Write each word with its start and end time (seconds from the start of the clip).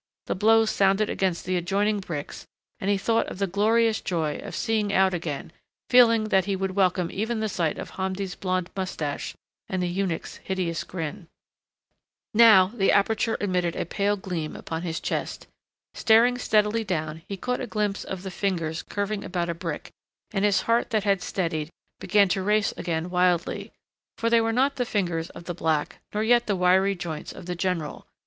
The 0.25 0.33
blows 0.33 0.71
sounded 0.71 1.11
against 1.11 1.45
the 1.45 1.57
adjoining 1.57 1.99
bricks 1.99 2.47
and 2.79 2.89
he 2.89 2.97
thought 2.97 3.27
of 3.27 3.37
the 3.37 3.45
glorious 3.45 4.01
joy 4.01 4.39
of 4.41 4.55
seeing 4.55 4.91
out 4.91 5.13
again, 5.13 5.51
feeling 5.91 6.29
that 6.29 6.45
he 6.45 6.55
would 6.55 6.71
welcome 6.71 7.11
even 7.11 7.39
the 7.39 7.47
sight 7.47 7.77
of 7.77 7.91
Hamdi's 7.91 8.33
blond 8.33 8.71
mustache 8.75 9.35
and 9.69 9.79
the 9.83 9.87
eunuch's 9.87 10.37
hideous 10.37 10.83
grin. 10.83 11.27
Now 12.33 12.71
the 12.73 12.91
aperture 12.91 13.37
admitted 13.39 13.75
a 13.75 13.85
pale 13.85 14.17
gleam 14.17 14.55
upon 14.55 14.81
his 14.81 14.99
chest. 14.99 15.45
Staring 15.93 16.39
steadily 16.39 16.83
down 16.83 17.21
he 17.27 17.37
caught 17.37 17.61
a 17.61 17.67
glimpse 17.67 18.03
of 18.03 18.23
the 18.23 18.31
fingers 18.31 18.81
curving 18.81 19.23
about 19.23 19.49
a 19.49 19.53
brick, 19.53 19.91
and 20.33 20.43
his 20.43 20.61
heart 20.61 20.89
that 20.89 21.03
had 21.03 21.21
steadied, 21.21 21.69
began 21.99 22.27
to 22.29 22.41
race 22.41 22.73
again 22.75 23.11
wildly. 23.11 23.71
For 24.17 24.31
they 24.31 24.41
were 24.41 24.51
not 24.51 24.77
the 24.77 24.83
fingers 24.85 25.29
of 25.29 25.43
the 25.43 25.53
black 25.53 25.97
nor 26.11 26.23
yet 26.23 26.47
the 26.47 26.55
wiry 26.55 26.95
joints 26.95 27.31
of 27.33 27.45
the 27.45 27.53
general. 27.53 28.07